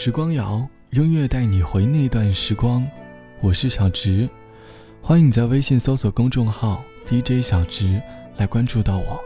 [0.00, 2.86] 时光谣，音乐带你回那段时光。
[3.40, 4.28] 我是小直，
[5.02, 8.00] 欢迎你在微信搜索公众号 DJ 小直
[8.36, 9.20] 来关注到我。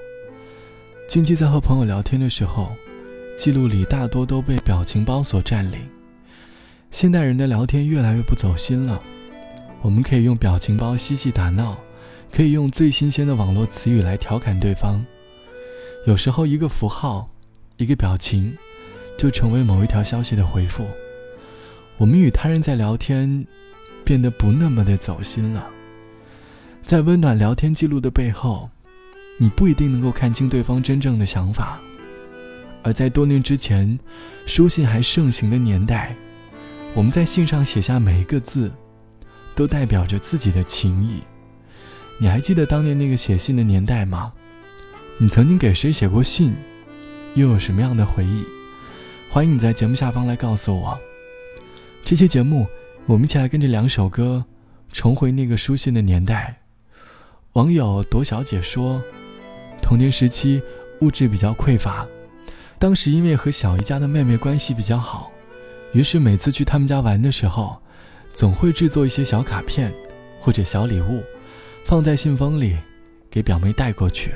[1.06, 2.72] 近期在和朋友聊天的时候，
[3.36, 5.78] 记录里大多都被表情包所占领。
[6.90, 8.98] 现代人的聊天越来越不走心了。
[9.82, 11.76] 我们可以用表情包嬉戏打闹，
[12.30, 15.04] 可以用最新鲜的网络词语来调侃对方。
[16.06, 17.28] 有时候，一个符号，
[17.76, 18.56] 一个表情，
[19.22, 20.84] 就成为某一条消息的回复。
[21.96, 23.46] 我们与他人在聊天，
[24.02, 25.64] 变得不那么的走心了。
[26.84, 28.68] 在温暖聊天记录的背后，
[29.38, 31.78] 你不一定能够看清对方真正的想法。
[32.82, 33.96] 而在多年之前，
[34.44, 36.16] 书信还盛行的年代。
[36.92, 38.72] 我们在信上写下每一个字，
[39.54, 41.22] 都代表着自己的情谊。
[42.18, 44.32] 你还记得当年那个写信的年代吗？
[45.16, 46.52] 你曾经给谁写过信？
[47.36, 48.42] 又有什么样的回忆？
[49.32, 51.00] 欢迎你在节目下方来告诉我。
[52.04, 52.66] 这期节目，
[53.06, 54.44] 我们一起来跟着两首歌，
[54.92, 56.60] 重回那个书信的年代。
[57.54, 59.00] 网友朵小姐说，
[59.80, 60.60] 童年时期
[61.00, 62.06] 物质比较匮乏，
[62.78, 65.32] 当时因为和小姨家的妹妹关系比较好。
[65.94, 67.80] 于是每次去他们家玩的时候，
[68.34, 69.90] 总会制作一些小卡片
[70.42, 71.22] 或者小礼物，
[71.86, 72.76] 放在信封里，
[73.30, 74.34] 给表妹带过去。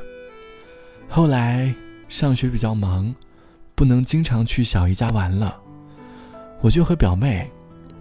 [1.06, 1.74] 后来
[2.08, 3.14] 上学比较忙，
[3.76, 5.54] 不能经常去小姨家玩了，
[6.62, 7.48] 我就和表妹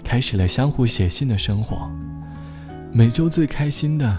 [0.05, 1.91] 开始了相互写信的生活。
[2.93, 4.17] 每周最开心的，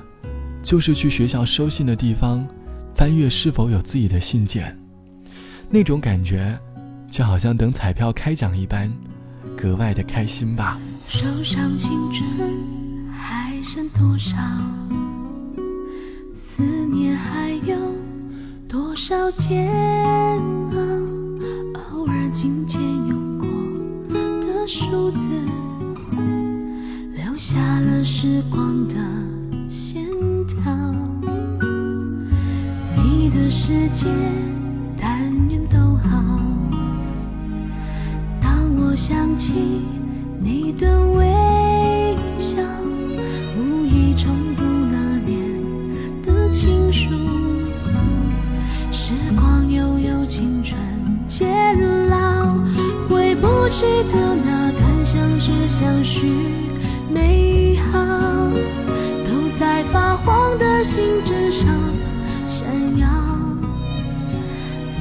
[0.63, 2.47] 就是去学校收信的地方，
[2.95, 4.79] 翻阅是否有自己的信件，
[5.71, 6.57] 那种感觉，
[7.11, 8.93] 就好像等彩票开奖一般。
[9.57, 14.37] 格外的开心吧手上青春还剩多少
[16.35, 17.75] 思念还有
[18.69, 21.26] 多少煎熬
[22.27, 23.47] 偶尔金钱用过
[24.41, 25.29] 的数字
[27.15, 28.95] 留下了时光的
[29.69, 30.05] 线
[30.49, 30.59] 条
[32.97, 34.07] 你的世界
[34.99, 36.41] 但愿都好。
[38.41, 39.53] 当我想起
[40.41, 42.61] 你的微笑，
[43.57, 45.39] 无意重读那年
[46.25, 47.09] 的情书。
[48.91, 50.77] 时光悠悠，青春
[51.25, 51.49] 渐
[51.81, 51.96] 老，
[53.67, 56.29] 过去的那段相知相许
[57.13, 57.99] 美好，
[59.27, 61.69] 都在发黄的信纸上
[62.49, 62.65] 闪
[62.97, 63.09] 耀。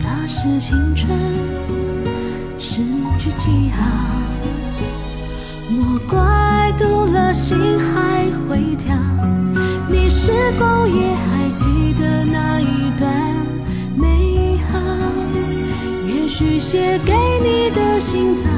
[0.01, 1.15] 那是青春。
[2.57, 2.81] 失
[3.19, 3.85] 去记号，
[5.69, 8.95] 莫怪读了心还会跳。
[9.87, 13.13] 你是否也还记得那一段
[13.95, 14.79] 美好？
[16.07, 18.54] 也许写给你的信早。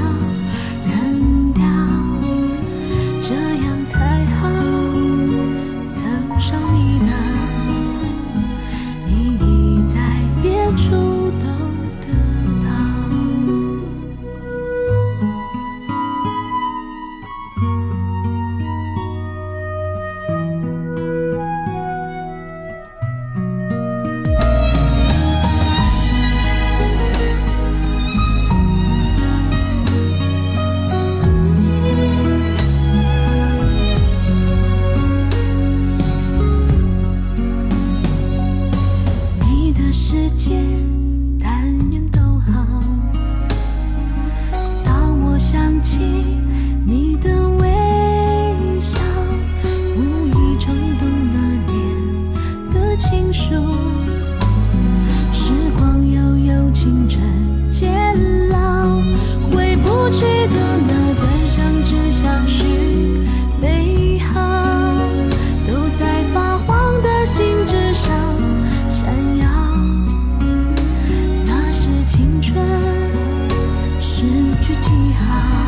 [75.18, 75.67] high.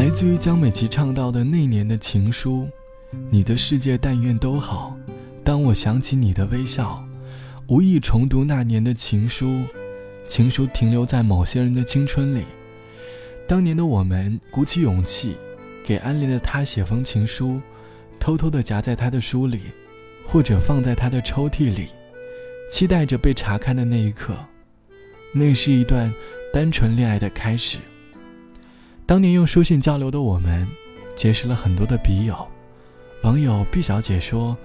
[0.00, 2.66] 来自于江美琪唱到的那年的情书，
[3.28, 4.96] 你的世界但愿都好。
[5.44, 7.06] 当我想起你的微笑，
[7.66, 9.62] 无意重读那年的情书，
[10.26, 12.44] 情书停留在某些人的青春里。
[13.46, 15.36] 当年的我们鼓起勇气，
[15.84, 17.60] 给暗恋的他写封情书，
[18.18, 19.60] 偷偷地夹在他的书里，
[20.26, 21.88] 或者放在他的抽屉里，
[22.72, 24.34] 期待着被查看的那一刻。
[25.34, 26.10] 那是一段
[26.54, 27.76] 单纯恋爱的开始。
[29.10, 30.64] 当年用书信交流的我们，
[31.16, 32.46] 结识了很多的笔友。
[33.24, 34.56] 网友毕小姐说：“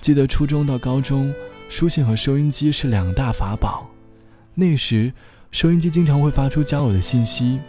[0.00, 1.30] 记得初中到高中，
[1.68, 3.86] 书信和收音机是两大法宝。
[4.54, 5.12] 那时，
[5.50, 7.60] 收音机经常会发出交友的信息，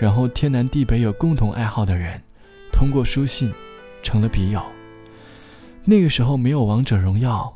[0.00, 2.22] 然后天南地北有共同爱好的人，
[2.70, 3.52] 通过书信，
[4.00, 4.62] 成了笔友。
[5.84, 7.52] 那个时候没有王者荣耀，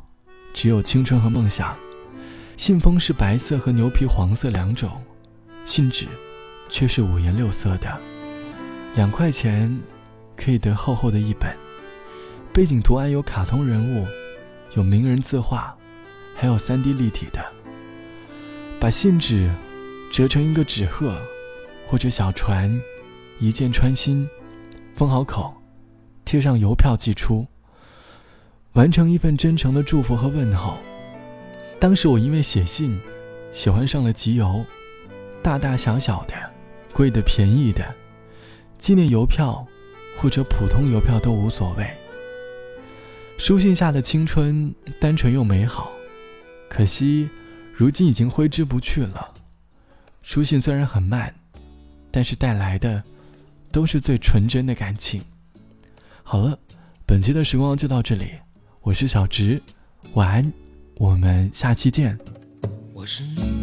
[0.53, 1.73] 只有青春和梦想。
[2.57, 4.91] 信封是白色和牛皮黄色两种，
[5.63, 6.05] 信纸。”
[6.73, 7.97] 却是五颜六色的，
[8.95, 9.79] 两块钱
[10.35, 11.55] 可以得厚厚的一本，
[12.51, 14.07] 背景图案有卡通人物，
[14.75, 15.71] 有名人字画，
[16.35, 17.45] 还有 3D 立体的。
[18.79, 19.51] 把信纸
[20.11, 21.15] 折成一个纸鹤
[21.85, 22.81] 或者小船，
[23.39, 24.27] 一箭穿心，
[24.95, 25.53] 封好口，
[26.25, 27.45] 贴上邮票寄出，
[28.71, 30.79] 完成一份真诚的祝福和问候。
[31.79, 32.99] 当时我因为写信，
[33.51, 34.65] 喜欢上了集邮，
[35.43, 36.33] 大大小小的。
[36.93, 37.83] 贵的、便宜的，
[38.77, 39.65] 纪念邮票
[40.17, 41.85] 或者普通邮票都无所谓。
[43.37, 45.91] 书信下的青春单纯又美好，
[46.69, 47.27] 可惜
[47.73, 49.33] 如今已经挥之不去了。
[50.21, 51.33] 书信虽然很慢，
[52.11, 53.03] 但是带来的
[53.71, 55.21] 都是最纯真的感情。
[56.21, 56.57] 好了，
[57.05, 58.29] 本期的时光就到这里，
[58.81, 59.61] 我是小直，
[60.13, 60.53] 晚安，
[60.97, 62.17] 我们下期见。
[62.93, 63.62] 我是你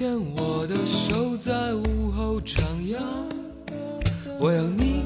[0.00, 2.96] 牵我的手，在午后徜徉。
[4.40, 5.04] 我要你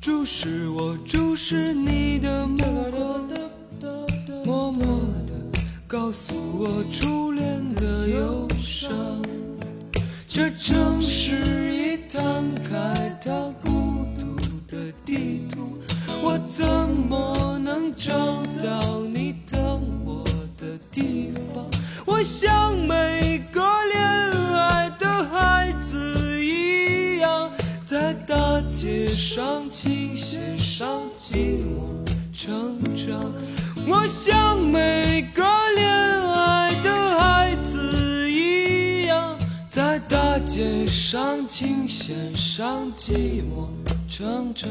[0.00, 2.58] 注视我，注视你的目
[2.92, 3.28] 光，
[4.44, 4.86] 默默
[5.26, 8.92] 地告诉我初恋的忧伤。
[10.28, 14.36] 这城市已摊开它孤独
[14.68, 15.76] 的地图，
[16.22, 18.14] 我怎么能找
[18.62, 20.24] 到你等我
[20.56, 21.64] 的地方？
[22.06, 22.63] 我想
[34.16, 35.42] 像每个
[35.74, 39.36] 恋爱的孩子一样，
[39.68, 43.66] 在大街上琴弦上寂寞
[44.08, 44.70] 成长。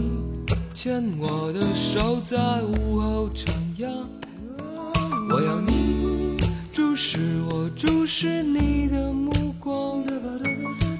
[0.83, 3.45] 牵我的手，在午后徜
[3.77, 3.87] 徉。
[5.29, 6.35] 我要你
[6.73, 7.19] 注视
[7.51, 10.03] 我，注视你的目光，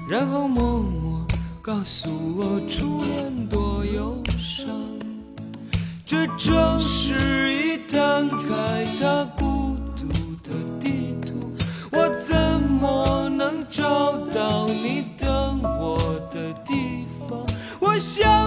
[0.08, 1.26] 然后默默
[1.60, 2.08] 告诉
[2.38, 4.68] 我初恋多忧伤。
[6.06, 10.06] 这城市已摊开它孤独
[10.44, 11.50] 的地图，
[11.90, 15.98] 我怎么能找到你等我
[16.30, 17.44] 的地方？
[17.80, 18.41] 我想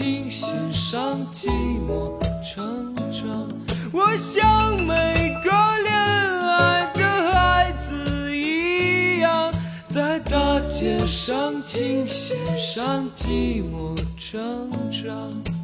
[0.00, 1.46] 琴弦上寂
[1.86, 3.46] 寞成长。
[3.92, 5.50] 我像每个
[5.82, 9.52] 恋爱的孩子一样，
[9.90, 15.59] 在大街上、琴弦上寂寞成长。